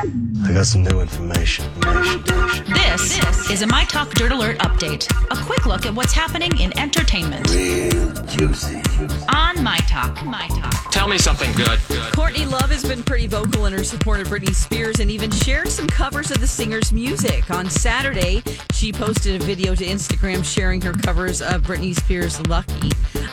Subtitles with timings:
[0.00, 1.64] I got some new information.
[1.64, 2.72] information, information.
[2.72, 5.10] This is a My Talk Dirt Alert update.
[5.32, 8.76] A quick look at what's happening in entertainment Real juicy.
[9.34, 10.24] on My Talk.
[10.24, 10.92] My Talk.
[10.92, 11.80] Tell me something good.
[12.12, 15.68] Courtney Love has been pretty vocal in her support of Britney Spears and even shared
[15.68, 17.50] some covers of the singer's music.
[17.50, 22.90] On Saturday, she posted a video to Instagram sharing her covers of Britney Spears' Lucky.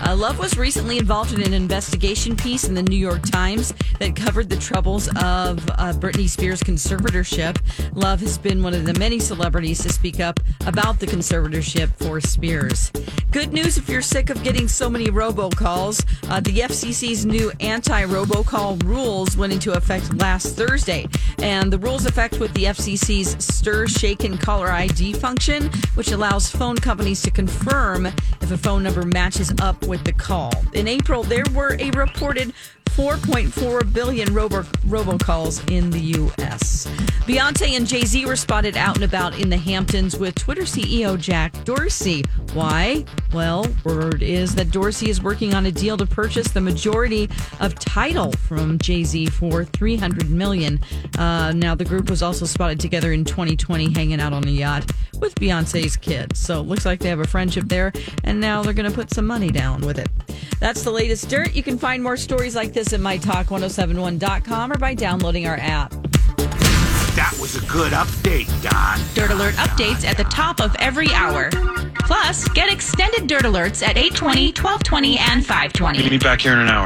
[0.07, 4.15] Uh, Love was recently involved in an investigation piece in the New York Times that
[4.15, 7.57] covered the troubles of uh, Britney Spears' conservatorship.
[7.95, 12.21] Love has been one of the many celebrities to speak up about the conservatorship for
[12.21, 12.91] Spears.
[13.31, 16.05] Good news if you're sick of getting so many robocalls.
[16.29, 21.07] Uh, the FCC's new anti robocall rules went into effect last Thursday.
[21.39, 27.21] And the rules affect with the FCC's STIR/SHAKEN Caller ID function, which allows phone companies
[27.23, 30.51] to confirm if a phone number matches up with the call.
[30.73, 32.53] In April, there were a reported
[32.95, 36.87] 4.4 billion robo- robocalls in the U.S.
[37.25, 41.19] Beyonce and Jay Z were spotted out and about in the Hamptons with Twitter CEO
[41.19, 42.23] Jack Dorsey.
[42.53, 43.03] Why?
[43.33, 47.75] Well, word is that Dorsey is working on a deal to purchase the majority of
[47.75, 50.79] Tidal from Jay Z for 300 million.
[51.17, 54.89] Uh, now, the group was also spotted together in 2020, hanging out on a yacht
[55.19, 56.39] with Beyonce's kids.
[56.39, 57.91] So it looks like they have a friendship there,
[58.23, 60.09] and now they're going to put some money down with it.
[60.59, 61.53] That's the latest dirt.
[61.53, 65.91] You can find more stories like this at mytalk1071.com or by downloading our app.
[67.15, 68.99] That was a good update, Don.
[69.13, 71.49] Dirt Alert updates at the top of every hour.
[71.99, 75.99] Plus, get extended Dirt Alerts at 820, 1220, and 520.
[75.99, 76.83] Meet me back here in an hour.